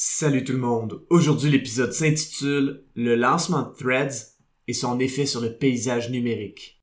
Salut 0.00 0.44
tout 0.44 0.52
le 0.52 0.60
monde. 0.60 1.00
Aujourd'hui, 1.10 1.50
l'épisode 1.50 1.92
s'intitule 1.92 2.84
Le 2.94 3.16
lancement 3.16 3.62
de 3.62 3.74
Threads 3.74 4.36
et 4.68 4.72
son 4.72 5.00
effet 5.00 5.26
sur 5.26 5.40
le 5.40 5.56
paysage 5.56 6.08
numérique. 6.12 6.80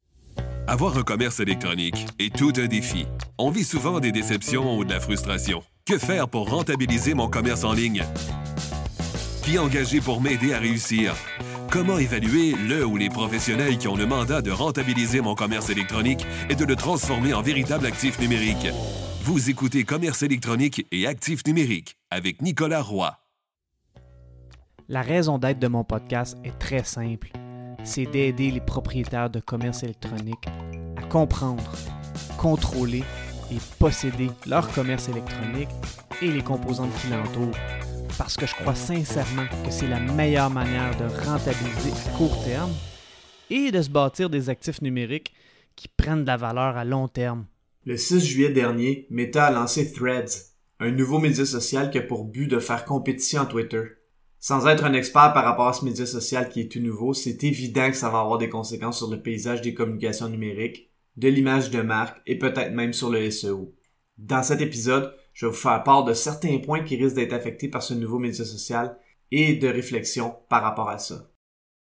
Avoir 0.68 0.98
un 0.98 1.04
commerce 1.04 1.40
électronique 1.40 2.06
est 2.20 2.36
tout 2.36 2.52
un 2.58 2.66
défi. 2.66 3.06
On 3.38 3.52
vit 3.52 3.64
souvent 3.64 4.02
des 4.02 4.12
déceptions 4.12 4.78
ou 4.78 4.84
de 4.84 4.92
la 4.92 5.00
frustration. 5.00 5.64
Que 5.86 5.98
faire 5.98 6.28
pour 6.28 6.50
rentabiliser 6.50 7.14
mon 7.14 7.30
commerce 7.30 7.64
en 7.64 7.72
ligne? 7.72 8.04
Qui 9.46 9.60
engager 9.60 10.02
pour 10.02 10.20
m'aider 10.20 10.52
à 10.52 10.60
réussir? 10.60 11.16
Comment 11.72 11.98
évaluer 11.98 12.54
le 12.68 12.86
ou 12.86 12.98
les 12.98 13.10
professionnels 13.10 13.78
qui 13.78 13.88
ont 13.88 13.96
le 13.96 14.06
mandat 14.06 14.42
de 14.42 14.52
rentabiliser 14.52 15.22
mon 15.22 15.36
commerce 15.36 15.70
électronique 15.70 16.26
et 16.50 16.56
de 16.56 16.66
le 16.66 16.76
transformer 16.76 17.34
en 17.34 17.42
véritable 17.42 17.86
actif 17.86 18.20
numérique? 18.20 18.68
Vous 19.24 19.50
écoutez 19.50 19.86
Commerce 19.86 20.22
électronique 20.22 20.86
et 20.92 21.08
actif 21.08 21.48
numérique 21.48 21.96
avec 22.16 22.42
Nicolas 22.42 22.82
Roy. 22.82 23.20
La 24.88 25.02
raison 25.02 25.38
d'être 25.38 25.60
de 25.60 25.68
mon 25.68 25.84
podcast 25.84 26.38
est 26.46 26.58
très 26.60 26.86
simple. 26.86 27.28
C'est 27.84 28.06
d'aider 28.06 28.52
les 28.52 28.62
propriétaires 28.62 29.30
de 29.30 29.42
commerce 29.42 29.84
électronique 29.84 30.48
à 30.96 31.02
comprendre, 31.08 31.70
contrôler 32.38 33.04
et 33.52 33.58
posséder 33.80 34.30
leur 34.48 34.72
commerce 34.72 35.10
électronique 35.10 35.68
et 36.22 36.32
les 36.32 36.42
composantes 36.42 36.96
qui 37.02 37.10
l'entourent. 37.10 37.58
Parce 38.18 38.38
que 38.38 38.46
je 38.46 38.56
crois 38.56 38.76
sincèrement 38.76 39.48
que 39.66 39.72
c'est 39.72 39.90
la 39.90 40.00
meilleure 40.00 40.50
manière 40.50 40.96
de 40.96 41.14
rentabiliser 41.26 41.92
à 41.92 42.18
court 42.18 42.46
terme 42.46 42.72
et 43.50 43.72
de 43.72 43.82
se 43.82 43.90
bâtir 43.90 44.30
des 44.30 44.50
actifs 44.50 44.82
numériques 44.82 45.34
qui 45.76 45.90
prennent 45.90 46.22
de 46.22 46.28
la 46.28 46.38
valeur 46.38 46.78
à 46.78 46.86
long 46.86 47.10
terme. 47.10 47.46
Le 47.84 47.98
6 47.98 48.26
juillet 48.26 48.52
dernier, 48.52 49.06
Meta 49.10 49.48
a 49.48 49.52
lancé 49.52 49.92
Threads, 49.92 50.55
un 50.80 50.92
nouveau 50.92 51.20
média 51.20 51.46
social 51.46 51.90
qui 51.90 51.98
a 51.98 52.02
pour 52.02 52.26
but 52.26 52.48
de 52.48 52.60
faire 52.60 52.86
compétition 52.86 53.42
à 53.42 53.46
Twitter. 53.46 53.84
Sans 54.40 54.68
être 54.68 54.84
un 54.84 54.94
expert 54.94 55.34
par 55.34 55.46
rapport 55.46 55.70
à 55.70 55.74
ce 55.74 55.86
média 55.86 56.06
social 56.06 56.50
qui 56.50 56.62
est 56.62 56.72
tout 56.72 56.82
nouveau, 56.82 57.14
c'est 57.14 57.44
évident 57.44 57.90
que 57.90 57.98
ça 57.98 58.10
va 58.10 58.20
avoir 58.20 58.38
des 58.38 58.50
conséquences 58.50 58.98
sur 58.98 59.10
le 59.10 59.22
paysage 59.22 59.62
des 59.62 59.74
communications 59.74 60.30
numériques, 60.30 60.92
de 61.18 61.30
l'image 61.30 61.72
de 61.72 61.82
marque 61.82 62.22
et 62.26 62.38
peut-être 62.38 62.74
même 62.74 62.94
sur 62.94 63.10
le 63.10 63.32
SEO. 63.32 63.74
Dans 64.18 64.44
cet 64.44 64.62
épisode, 64.62 65.16
je 65.34 65.46
vais 65.46 65.52
vous 65.52 65.58
faire 65.58 65.84
part 65.84 66.04
de 66.04 66.14
certains 66.14 66.60
points 66.60 66.84
qui 66.84 66.96
risquent 66.96 67.16
d'être 67.16 67.34
affectés 67.34 67.70
par 67.70 67.84
ce 67.84 67.94
nouveau 67.94 68.20
média 68.20 68.46
social 68.46 68.98
et 69.32 69.56
de 69.56 69.68
réflexions 69.68 70.36
par 70.50 70.62
rapport 70.62 70.90
à 70.90 71.00
ça. 71.00 71.32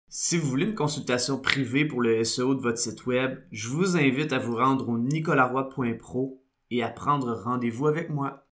Si 0.09 0.37
vous 0.37 0.49
voulez 0.49 0.65
une 0.65 0.75
consultation 0.75 1.39
privée 1.39 1.85
pour 1.85 2.01
le 2.01 2.23
SEO 2.23 2.55
de 2.55 2.61
votre 2.61 2.79
site 2.79 3.05
web, 3.05 3.39
je 3.51 3.67
vous 3.69 3.95
invite 3.95 4.33
à 4.33 4.39
vous 4.39 4.55
rendre 4.55 4.89
au 4.89 4.97
nicolaroy.pro 4.97 6.43
et 6.71 6.83
à 6.83 6.89
prendre 6.89 7.33
rendez-vous 7.33 7.87
avec 7.87 8.09
moi. 8.09 8.48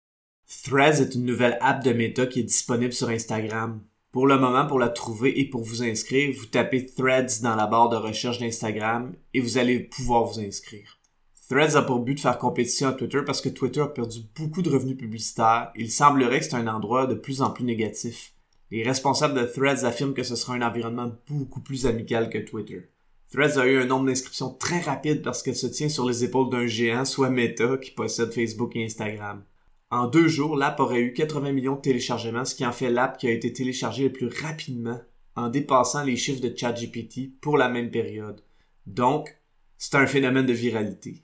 Threads 0.49 1.01
est 1.01 1.17
une 1.17 1.25
nouvelle 1.25 1.59
app 1.61 1.83
de 1.83 1.93
Meta 1.93 2.25
qui 2.25 2.39
est 2.39 2.45
disponible 2.45 2.93
sur 2.93 3.09
Instagram. 3.09 3.81
Pour 4.13 4.29
le 4.29 4.39
moment, 4.39 4.65
pour 4.65 4.79
la 4.79 4.89
trouver 4.89 5.41
et 5.41 5.51
pour 5.51 5.65
vous 5.65 5.83
inscrire, 5.83 6.33
vous 6.39 6.47
tapez 6.47 6.87
Threads 6.87 7.43
dans 7.43 7.57
la 7.57 7.67
barre 7.67 7.89
de 7.89 7.97
recherche 7.97 8.39
d'Instagram 8.39 9.13
et 9.35 9.41
vous 9.41 9.59
allez 9.59 9.81
pouvoir 9.81 10.25
vous 10.25 10.39
inscrire. 10.39 11.01
Threads 11.49 11.75
a 11.75 11.83
pour 11.83 11.99
but 11.99 12.15
de 12.15 12.21
faire 12.21 12.39
compétition 12.39 12.89
à 12.89 12.93
Twitter 12.93 13.23
parce 13.27 13.41
que 13.41 13.49
Twitter 13.49 13.81
a 13.81 13.89
perdu 13.89 14.21
beaucoup 14.37 14.63
de 14.63 14.71
revenus 14.71 14.97
publicitaires. 14.97 15.73
Il 15.75 15.91
semblerait 15.91 16.39
que 16.39 16.45
c'est 16.45 16.55
un 16.55 16.69
endroit 16.69 17.09
de 17.09 17.15
plus 17.17 17.43
en 17.43 17.51
plus 17.51 17.65
négatif. 17.65 18.33
Les 18.71 18.85
responsables 18.85 19.39
de 19.39 19.47
Threads 19.47 19.85
affirment 19.85 20.15
que 20.15 20.23
ce 20.23 20.37
sera 20.37 20.55
un 20.55 20.63
environnement 20.63 21.11
beaucoup 21.29 21.61
plus 21.61 21.87
amical 21.87 22.31
que 22.31 22.39
Twitter. 22.39 22.89
Threads 23.33 23.59
a 23.59 23.67
eu 23.67 23.81
un 23.81 23.87
nombre 23.87 24.07
d'inscriptions 24.07 24.55
très 24.55 24.79
rapide 24.79 25.23
parce 25.23 25.43
qu'elle 25.43 25.57
se 25.57 25.67
tient 25.67 25.89
sur 25.89 26.09
les 26.09 26.23
épaules 26.23 26.51
d'un 26.51 26.69
géant, 26.69 27.05
soit 27.05 27.31
Meta, 27.31 27.79
qui 27.79 27.91
possède 27.91 28.33
Facebook 28.33 28.77
et 28.77 28.85
Instagram. 28.85 29.43
En 29.91 30.09
deux 30.09 30.27
jours, 30.27 30.57
l'app 30.57 30.81
aurait 30.81 31.01
eu 31.01 31.13
80 31.13 31.53
millions 31.53 31.77
de 31.77 31.81
téléchargements, 31.81 32.45
ce 32.45 32.55
qui 32.55 32.67
en 32.67 32.73
fait 32.73 32.91
l'app 32.91 33.19
qui 33.19 33.29
a 33.29 33.33
été 33.33 33.53
téléchargée 33.53 34.05
le 34.05 34.13
plus 34.13 34.29
rapidement, 34.29 35.01
en 35.37 35.49
dépassant 35.49 36.03
les 36.03 36.17
chiffres 36.17 36.41
de 36.41 36.57
ChatGPT 36.57 37.39
pour 37.41 37.57
la 37.57 37.69
même 37.69 37.91
période. 37.91 38.41
Donc, 38.87 39.37
c'est 39.79 39.95
un 39.95 40.07
phénomène 40.07 40.47
de 40.47 40.53
viralité. 40.53 41.23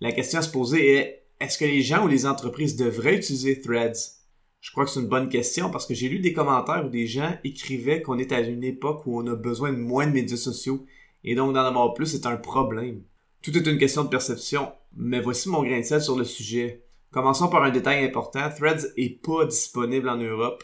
La 0.00 0.12
question 0.12 0.40
à 0.40 0.42
se 0.42 0.50
poser 0.50 0.96
est, 0.96 1.26
est-ce 1.40 1.58
que 1.58 1.64
les 1.64 1.82
gens 1.82 2.04
ou 2.04 2.08
les 2.08 2.26
entreprises 2.26 2.76
devraient 2.76 3.16
utiliser 3.16 3.60
Threads? 3.60 4.20
Je 4.60 4.72
crois 4.72 4.84
que 4.84 4.90
c'est 4.90 5.00
une 5.00 5.06
bonne 5.06 5.28
question 5.28 5.70
parce 5.70 5.86
que 5.86 5.94
j'ai 5.94 6.08
lu 6.08 6.18
des 6.18 6.32
commentaires 6.32 6.84
où 6.84 6.90
des 6.90 7.06
gens 7.06 7.34
écrivaient 7.44 8.02
qu'on 8.02 8.18
est 8.18 8.32
à 8.32 8.40
une 8.40 8.64
époque 8.64 9.06
où 9.06 9.18
on 9.18 9.26
a 9.26 9.34
besoin 9.34 9.72
de 9.72 9.78
moins 9.78 10.06
de 10.06 10.12
médias 10.12 10.36
sociaux 10.36 10.84
et 11.24 11.34
donc 11.34 11.54
d'en 11.54 11.64
avoir 11.64 11.94
plus 11.94 12.14
est 12.14 12.26
un 12.26 12.36
problème. 12.36 13.02
Tout 13.42 13.56
est 13.56 13.66
une 13.66 13.78
question 13.78 14.04
de 14.04 14.08
perception, 14.08 14.72
mais 14.94 15.20
voici 15.20 15.48
mon 15.48 15.62
grain 15.62 15.80
de 15.80 15.84
sel 15.84 16.02
sur 16.02 16.16
le 16.16 16.24
sujet. 16.24 16.84
Commençons 17.12 17.48
par 17.48 17.64
un 17.64 17.70
détail 17.70 18.04
important, 18.04 18.48
Threads 18.50 18.92
est 18.96 19.20
pas 19.20 19.44
disponible 19.44 20.08
en 20.08 20.16
Europe. 20.16 20.62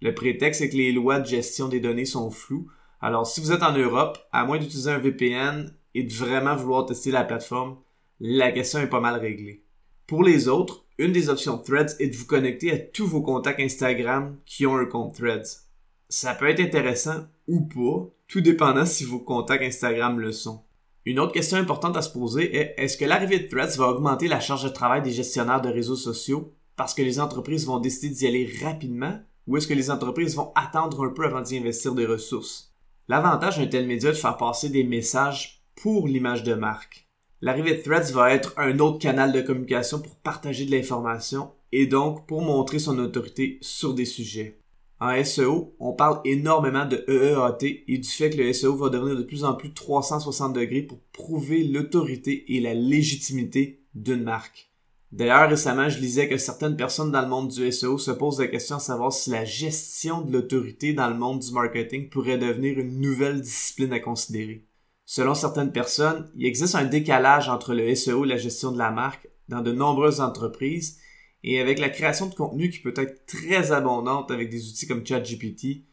Le 0.00 0.14
prétexte 0.14 0.60
est 0.60 0.70
que 0.70 0.76
les 0.76 0.92
lois 0.92 1.18
de 1.18 1.26
gestion 1.26 1.68
des 1.68 1.80
données 1.80 2.04
sont 2.04 2.30
floues. 2.30 2.70
Alors 3.00 3.26
si 3.26 3.40
vous 3.40 3.50
êtes 3.50 3.64
en 3.64 3.76
Europe, 3.76 4.16
à 4.30 4.44
moins 4.44 4.58
d'utiliser 4.58 4.92
un 4.92 4.98
VPN 4.98 5.74
et 5.96 6.04
de 6.04 6.12
vraiment 6.12 6.54
vouloir 6.54 6.86
tester 6.86 7.10
la 7.10 7.24
plateforme, 7.24 7.78
la 8.20 8.52
question 8.52 8.78
est 8.78 8.86
pas 8.86 9.00
mal 9.00 9.18
réglée. 9.18 9.64
Pour 10.06 10.22
les 10.22 10.46
autres, 10.46 10.84
une 10.98 11.10
des 11.10 11.28
options 11.28 11.58
Threads 11.58 11.96
est 11.98 12.10
de 12.10 12.16
vous 12.16 12.26
connecter 12.26 12.70
à 12.70 12.78
tous 12.78 13.08
vos 13.08 13.22
contacts 13.22 13.58
Instagram 13.58 14.38
qui 14.44 14.66
ont 14.66 14.76
un 14.76 14.86
compte 14.86 15.16
Threads. 15.16 15.66
Ça 16.08 16.36
peut 16.36 16.48
être 16.48 16.60
intéressant 16.60 17.26
ou 17.48 17.62
pas, 17.62 18.08
tout 18.28 18.40
dépendant 18.40 18.86
si 18.86 19.04
vos 19.04 19.18
contacts 19.18 19.64
Instagram 19.64 20.20
le 20.20 20.30
sont. 20.30 20.62
Une 21.04 21.18
autre 21.18 21.32
question 21.32 21.58
importante 21.58 21.96
à 21.96 22.02
se 22.02 22.12
poser 22.12 22.54
est 22.56 22.74
est-ce 22.76 22.96
que 22.96 23.04
l'arrivée 23.04 23.40
de 23.40 23.48
Threads 23.48 23.76
va 23.76 23.88
augmenter 23.88 24.28
la 24.28 24.38
charge 24.38 24.62
de 24.62 24.68
travail 24.68 25.02
des 25.02 25.10
gestionnaires 25.10 25.60
de 25.60 25.68
réseaux 25.68 25.96
sociaux 25.96 26.54
parce 26.76 26.94
que 26.94 27.02
les 27.02 27.18
entreprises 27.18 27.66
vont 27.66 27.80
décider 27.80 28.14
d'y 28.14 28.26
aller 28.28 28.52
rapidement 28.62 29.18
ou 29.48 29.56
est-ce 29.56 29.66
que 29.66 29.74
les 29.74 29.90
entreprises 29.90 30.36
vont 30.36 30.52
attendre 30.54 31.04
un 31.04 31.10
peu 31.10 31.24
avant 31.24 31.40
d'y 31.40 31.58
investir 31.58 31.96
des 31.96 32.06
ressources? 32.06 32.72
L'avantage 33.08 33.58
d'un 33.58 33.66
tel 33.66 33.88
média 33.88 34.10
est 34.10 34.12
de 34.12 34.18
faire 34.18 34.36
passer 34.36 34.68
des 34.68 34.84
messages 34.84 35.64
pour 35.74 36.06
l'image 36.06 36.44
de 36.44 36.54
marque. 36.54 37.08
L'arrivée 37.40 37.76
de 37.76 37.82
Threads 37.82 38.12
va 38.12 38.32
être 38.32 38.54
un 38.56 38.78
autre 38.78 39.00
canal 39.00 39.32
de 39.32 39.40
communication 39.40 40.00
pour 40.00 40.14
partager 40.14 40.66
de 40.66 40.70
l'information 40.70 41.50
et 41.72 41.88
donc 41.88 42.28
pour 42.28 42.42
montrer 42.42 42.78
son 42.78 42.96
autorité 43.00 43.58
sur 43.60 43.92
des 43.92 44.04
sujets. 44.04 44.61
En 45.04 45.24
SEO, 45.24 45.74
on 45.80 45.94
parle 45.94 46.20
énormément 46.24 46.86
de 46.86 47.04
EEAT 47.08 47.82
et 47.88 47.98
du 47.98 48.08
fait 48.08 48.30
que 48.30 48.36
le 48.36 48.52
SEO 48.52 48.76
va 48.76 48.88
devenir 48.88 49.16
de 49.16 49.24
plus 49.24 49.42
en 49.42 49.54
plus 49.54 49.74
360 49.74 50.52
degrés 50.52 50.82
pour 50.82 51.00
prouver 51.12 51.64
l'autorité 51.64 52.54
et 52.54 52.60
la 52.60 52.72
légitimité 52.72 53.82
d'une 53.96 54.22
marque. 54.22 54.70
D'ailleurs, 55.10 55.50
récemment, 55.50 55.88
je 55.88 55.98
lisais 55.98 56.28
que 56.28 56.36
certaines 56.36 56.76
personnes 56.76 57.10
dans 57.10 57.20
le 57.20 57.26
monde 57.26 57.48
du 57.48 57.72
SEO 57.72 57.98
se 57.98 58.12
posent 58.12 58.38
la 58.38 58.46
question 58.46 58.76
à 58.76 58.78
savoir 58.78 59.12
si 59.12 59.30
la 59.30 59.44
gestion 59.44 60.20
de 60.20 60.32
l'autorité 60.32 60.92
dans 60.92 61.08
le 61.08 61.18
monde 61.18 61.40
du 61.40 61.50
marketing 61.50 62.08
pourrait 62.08 62.38
devenir 62.38 62.78
une 62.78 63.00
nouvelle 63.00 63.40
discipline 63.40 63.92
à 63.92 63.98
considérer. 63.98 64.68
Selon 65.04 65.34
certaines 65.34 65.72
personnes, 65.72 66.30
il 66.36 66.46
existe 66.46 66.76
un 66.76 66.84
décalage 66.84 67.48
entre 67.48 67.74
le 67.74 67.92
SEO 67.96 68.24
et 68.24 68.28
la 68.28 68.36
gestion 68.36 68.70
de 68.70 68.78
la 68.78 68.92
marque 68.92 69.28
dans 69.48 69.62
de 69.62 69.72
nombreuses 69.72 70.20
entreprises 70.20 71.00
et 71.44 71.60
avec 71.60 71.78
la 71.78 71.90
création 71.90 72.26
de 72.26 72.34
contenu 72.34 72.70
qui 72.70 72.78
peut 72.78 72.94
être 72.96 73.26
très 73.26 73.72
abondante 73.72 74.30
avec 74.30 74.50
des 74.50 74.68
outils 74.68 74.86
comme 74.86 75.06
ChatGPT, 75.06 75.84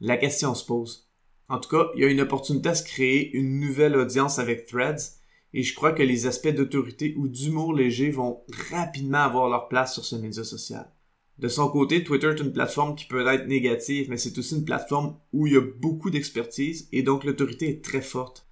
la 0.00 0.16
question 0.16 0.54
se 0.54 0.64
pose. 0.64 1.08
En 1.48 1.58
tout 1.58 1.68
cas, 1.68 1.90
il 1.94 2.02
y 2.02 2.04
a 2.04 2.08
une 2.08 2.20
opportunité 2.20 2.70
à 2.70 2.74
se 2.74 2.84
créer 2.84 3.34
une 3.36 3.60
nouvelle 3.60 3.96
audience 3.96 4.38
avec 4.38 4.66
Threads 4.66 5.20
et 5.54 5.62
je 5.62 5.74
crois 5.74 5.92
que 5.92 6.02
les 6.02 6.26
aspects 6.26 6.48
d'autorité 6.48 7.14
ou 7.16 7.28
d'humour 7.28 7.74
léger 7.74 8.10
vont 8.10 8.42
rapidement 8.70 9.18
avoir 9.18 9.48
leur 9.48 9.68
place 9.68 9.92
sur 9.92 10.04
ce 10.04 10.16
média 10.16 10.44
social. 10.44 10.90
De 11.38 11.48
son 11.48 11.68
côté, 11.68 12.04
Twitter 12.04 12.28
est 12.28 12.40
une 12.40 12.52
plateforme 12.52 12.94
qui 12.94 13.06
peut 13.06 13.26
être 13.26 13.48
négative, 13.48 14.08
mais 14.08 14.16
c'est 14.16 14.38
aussi 14.38 14.56
une 14.56 14.64
plateforme 14.64 15.16
où 15.32 15.46
il 15.46 15.54
y 15.54 15.56
a 15.56 15.60
beaucoup 15.60 16.10
d'expertise 16.10 16.88
et 16.92 17.02
donc 17.02 17.24
l'autorité 17.24 17.68
est 17.68 17.84
très 17.84 18.02
forte. 18.02 18.46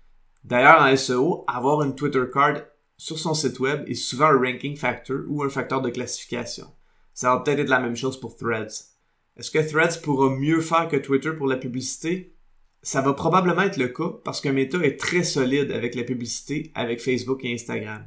D'ailleurs, 0.44 0.82
en 0.82 0.96
SEO, 0.96 1.44
avoir 1.46 1.82
une 1.82 1.94
Twitter 1.94 2.24
card 2.32 2.62
sur 3.00 3.18
son 3.18 3.32
site 3.32 3.58
web 3.60 3.88
est 3.88 3.94
souvent 3.94 4.26
un 4.26 4.38
ranking 4.38 4.76
factor 4.76 5.20
ou 5.28 5.42
un 5.42 5.48
facteur 5.48 5.80
de 5.80 5.88
classification. 5.88 6.66
Ça 7.14 7.30
va 7.30 7.40
peut-être 7.40 7.60
être 7.60 7.70
la 7.70 7.80
même 7.80 7.96
chose 7.96 8.20
pour 8.20 8.36
Threads. 8.36 8.90
Est-ce 9.38 9.50
que 9.50 9.66
Threads 9.66 10.02
pourra 10.02 10.28
mieux 10.28 10.60
faire 10.60 10.86
que 10.86 10.98
Twitter 10.98 11.32
pour 11.32 11.46
la 11.46 11.56
publicité? 11.56 12.36
Ça 12.82 13.00
va 13.00 13.14
probablement 13.14 13.62
être 13.62 13.78
le 13.78 13.88
cas 13.88 14.10
parce 14.22 14.42
que 14.42 14.50
Meta 14.50 14.76
est 14.80 15.00
très 15.00 15.22
solide 15.22 15.72
avec 15.72 15.94
la 15.94 16.04
publicité 16.04 16.72
avec 16.74 17.00
Facebook 17.00 17.42
et 17.42 17.54
Instagram. 17.54 18.06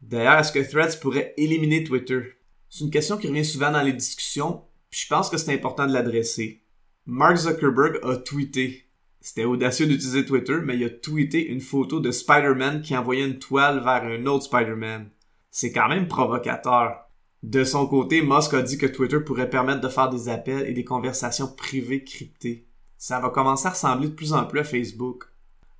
D'ailleurs, 0.00 0.38
est-ce 0.38 0.52
que 0.52 0.70
Threads 0.70 0.98
pourrait 1.02 1.34
éliminer 1.36 1.84
Twitter? 1.84 2.22
C'est 2.70 2.84
une 2.84 2.90
question 2.90 3.18
qui 3.18 3.28
revient 3.28 3.44
souvent 3.44 3.70
dans 3.70 3.82
les 3.82 3.92
discussions, 3.92 4.62
puis 4.88 5.00
je 5.00 5.08
pense 5.08 5.28
que 5.28 5.36
c'est 5.36 5.52
important 5.52 5.86
de 5.86 5.92
l'adresser. 5.92 6.62
Mark 7.04 7.36
Zuckerberg 7.36 8.00
a 8.04 8.16
tweeté 8.16 8.86
c'était 9.20 9.44
audacieux 9.44 9.86
d'utiliser 9.86 10.24
Twitter, 10.24 10.58
mais 10.64 10.76
il 10.76 10.84
a 10.84 10.90
tweeté 10.90 11.46
une 11.46 11.60
photo 11.60 12.00
de 12.00 12.10
Spider-Man 12.10 12.80
qui 12.82 12.96
envoyait 12.96 13.26
une 13.26 13.38
toile 13.38 13.80
vers 13.80 14.04
un 14.04 14.26
autre 14.26 14.44
Spider-Man. 14.44 15.10
C'est 15.50 15.72
quand 15.72 15.88
même 15.88 16.08
provocateur. 16.08 17.06
De 17.42 17.64
son 17.64 17.86
côté, 17.86 18.22
Musk 18.22 18.54
a 18.54 18.62
dit 18.62 18.78
que 18.78 18.86
Twitter 18.86 19.20
pourrait 19.20 19.50
permettre 19.50 19.80
de 19.80 19.88
faire 19.88 20.10
des 20.10 20.28
appels 20.28 20.66
et 20.66 20.74
des 20.74 20.84
conversations 20.84 21.48
privées 21.48 22.04
cryptées. 22.04 22.66
Ça 22.96 23.18
va 23.20 23.30
commencer 23.30 23.66
à 23.66 23.70
ressembler 23.70 24.08
de 24.08 24.14
plus 24.14 24.32
en 24.32 24.44
plus 24.44 24.60
à 24.60 24.64
Facebook. 24.64 25.24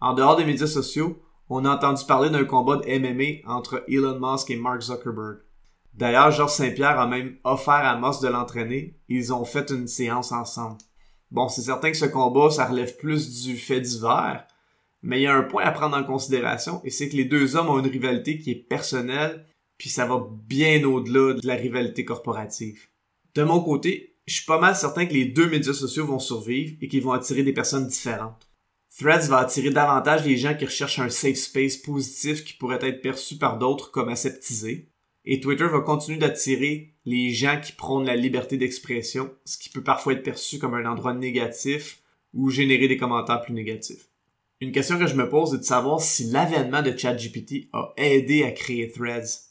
En 0.01 0.15
dehors 0.15 0.37
des 0.37 0.45
médias 0.45 0.67
sociaux, 0.67 1.21
on 1.49 1.65
a 1.65 1.75
entendu 1.75 2.05
parler 2.07 2.31
d'un 2.31 2.45
combat 2.45 2.77
de 2.77 2.99
MMA 2.99 3.53
entre 3.53 3.85
Elon 3.89 4.19
Musk 4.21 4.51
et 4.51 4.57
Mark 4.57 4.81
Zuckerberg. 4.81 5.39
D'ailleurs, 5.95 6.31
Georges 6.31 6.53
Saint-Pierre 6.53 6.99
a 6.99 7.07
même 7.07 7.37
offert 7.45 7.75
à 7.75 7.97
Moss 7.97 8.21
de 8.21 8.29
l'entraîner 8.29 8.97
ils 9.09 9.33
ont 9.33 9.45
fait 9.45 9.71
une 9.71 9.89
séance 9.89 10.33
ensemble. 10.33 10.79
Bon, 11.31 11.49
c'est 11.49 11.62
certain 11.62 11.91
que 11.91 11.97
ce 11.97 12.06
combat, 12.06 12.50
ça 12.50 12.67
relève 12.67 12.97
plus 12.97 13.44
du 13.44 13.56
fait 13.56 13.81
divers, 13.81 14.47
mais 15.03 15.21
il 15.21 15.23
y 15.23 15.27
a 15.27 15.35
un 15.35 15.43
point 15.43 15.65
à 15.65 15.71
prendre 15.71 15.97
en 15.97 16.05
considération 16.05 16.81
et 16.85 16.91
c'est 16.91 17.09
que 17.09 17.17
les 17.17 17.25
deux 17.25 17.56
hommes 17.56 17.69
ont 17.69 17.79
une 17.79 17.91
rivalité 17.91 18.38
qui 18.38 18.50
est 18.50 18.69
personnelle, 18.69 19.47
puis 19.79 19.88
ça 19.88 20.06
va 20.06 20.27
bien 20.47 20.85
au-delà 20.85 21.35
de 21.35 21.47
la 21.47 21.55
rivalité 21.55 22.05
corporative. 22.05 22.88
De 23.35 23.43
mon 23.43 23.61
côté, 23.61 24.17
je 24.27 24.35
suis 24.35 24.44
pas 24.44 24.61
mal 24.61 24.77
certain 24.77 25.06
que 25.06 25.15
les 25.15 25.25
deux 25.25 25.49
médias 25.49 25.73
sociaux 25.73 26.06
vont 26.06 26.19
survivre 26.19 26.77
et 26.81 26.88
qu'ils 26.88 27.03
vont 27.03 27.12
attirer 27.12 27.43
des 27.43 27.53
personnes 27.53 27.87
différentes. 27.87 28.49
Threads 28.99 29.29
va 29.29 29.38
attirer 29.38 29.71
davantage 29.71 30.27
les 30.27 30.37
gens 30.37 30.55
qui 30.55 30.65
recherchent 30.65 30.99
un 30.99 31.09
safe 31.09 31.37
space 31.37 31.77
positif 31.77 32.44
qui 32.44 32.55
pourrait 32.55 32.85
être 32.85 33.03
perçu 33.03 33.38
par 33.38 33.56
d'autres 33.56 33.91
comme 33.91 34.09
aseptisé. 34.09 34.91
Et 35.25 35.41
Twitter 35.41 35.67
va 35.67 35.81
continuer 35.81 36.19
d'attirer 36.19 36.94
les 37.11 37.31
gens 37.31 37.61
qui 37.61 37.73
prônent 37.73 38.07
la 38.07 38.15
liberté 38.15 38.57
d'expression, 38.57 39.33
ce 39.45 39.59
qui 39.59 39.69
peut 39.69 39.83
parfois 39.83 40.12
être 40.12 40.23
perçu 40.23 40.61
comme 40.61 40.75
un 40.75 40.87
endroit 40.87 41.12
négatif 41.12 42.03
ou 42.33 42.51
générer 42.51 42.87
des 42.87 42.97
commentaires 42.97 43.43
plus 43.43 43.53
négatifs. 43.53 44.07
Une 44.61 44.71
question 44.71 44.97
que 44.97 45.09
je 45.09 45.17
me 45.17 45.29
pose 45.29 45.55
est 45.55 45.59
de 45.59 45.65
savoir 45.65 46.01
si 46.01 46.25
l'avènement 46.31 46.83
de 46.83 46.97
ChatGPT 46.97 47.69
a 47.73 47.93
aidé 47.97 48.45
à 48.45 48.53
créer 48.53 48.89
Threads. 48.89 49.51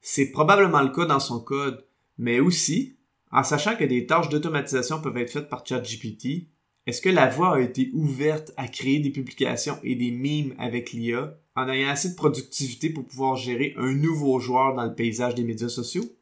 C'est 0.00 0.32
probablement 0.32 0.82
le 0.82 0.88
cas 0.88 1.04
dans 1.04 1.20
son 1.20 1.38
code, 1.38 1.86
mais 2.18 2.40
aussi, 2.40 2.96
en 3.30 3.44
sachant 3.44 3.76
que 3.76 3.84
des 3.84 4.06
tâches 4.06 4.28
d'automatisation 4.28 5.00
peuvent 5.00 5.18
être 5.18 5.30
faites 5.30 5.48
par 5.48 5.64
ChatGPT, 5.64 6.48
est-ce 6.86 7.02
que 7.02 7.08
la 7.08 7.28
voie 7.28 7.56
a 7.56 7.60
été 7.60 7.90
ouverte 7.92 8.52
à 8.56 8.66
créer 8.66 8.98
des 8.98 9.10
publications 9.10 9.78
et 9.84 9.94
des 9.94 10.10
mimes 10.10 10.54
avec 10.58 10.92
l'IA 10.92 11.38
en 11.54 11.68
ayant 11.68 11.90
assez 11.90 12.10
de 12.10 12.16
productivité 12.16 12.90
pour 12.90 13.04
pouvoir 13.04 13.36
gérer 13.36 13.74
un 13.76 13.92
nouveau 13.92 14.40
joueur 14.40 14.74
dans 14.74 14.84
le 14.84 14.94
paysage 14.94 15.36
des 15.36 15.44
médias 15.44 15.68
sociaux? 15.68 16.15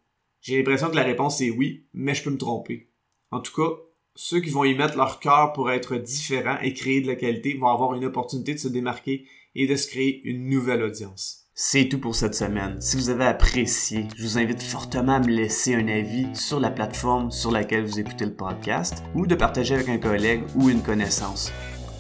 J'ai 0.45 0.59
l'impression 0.59 0.91
que 0.91 0.97
la 0.97 1.05
réponse 1.05 1.41
est 1.41 1.49
oui, 1.49 1.87
mais 1.95 2.15
je 2.15 2.23
peux 2.23 2.29
me 2.29 2.37
tromper. 2.37 2.91
En 3.31 3.41
tout 3.41 3.55
cas, 3.55 3.75
ceux 4.15 4.41
qui 4.41 4.51
vont 4.51 4.65
y 4.65 4.75
mettre 4.75 4.99
leur 4.99 5.19
cœur 5.19 5.55
pour 5.55 5.71
être 5.71 5.97
différents 5.97 6.59
et 6.61 6.75
créer 6.75 7.01
de 7.01 7.07
la 7.07 7.15
qualité 7.15 7.55
vont 7.55 7.69
avoir 7.69 7.95
une 7.95 8.05
opportunité 8.05 8.53
de 8.53 8.59
se 8.59 8.69
démarquer 8.69 9.27
et 9.55 9.67
de 9.67 9.75
se 9.75 9.89
créer 9.89 10.21
une 10.25 10.51
nouvelle 10.51 10.83
audience. 10.83 11.47
C'est 11.55 11.89
tout 11.89 11.99
pour 11.99 12.15
cette 12.15 12.35
semaine. 12.35 12.79
Si 12.83 12.99
vous 12.99 13.09
avez 13.09 13.25
apprécié, 13.25 14.07
je 14.19 14.23
vous 14.23 14.37
invite 14.37 14.63
fortement 14.63 15.15
à 15.15 15.21
me 15.21 15.29
laisser 15.29 15.75
un 15.77 15.89
avis 15.89 16.27
sur 16.35 16.61
la 16.61 16.71
plateforme 16.71 17.31
sur 17.31 17.51
laquelle 17.51 17.87
vous 17.87 17.99
écoutez 17.99 18.27
le 18.27 18.35
podcast 18.35 19.03
ou 19.15 19.27
de 19.27 19.35
partager 19.35 19.75
avec 19.75 19.89
un 19.89 19.99
collègue 19.99 20.43
ou 20.57 20.69
une 20.69 20.83
connaissance. 20.83 21.53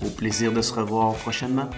Au 0.04 0.10
plaisir 0.10 0.52
de 0.52 0.60
se 0.60 0.74
revoir 0.74 1.14
prochainement. 1.14 1.70